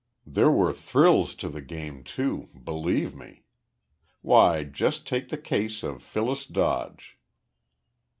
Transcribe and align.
There 0.25 0.49
were 0.49 0.73
thrills 0.73 1.35
to 1.35 1.47
the 1.47 1.61
game, 1.61 2.03
too, 2.03 2.47
believe 2.63 3.13
me. 3.13 3.43
"Why, 4.23 4.63
just 4.63 5.05
take 5.05 5.29
the 5.29 5.37
case 5.37 5.83
of 5.83 6.01
Phyllis 6.01 6.47
Dodge...." 6.47 7.19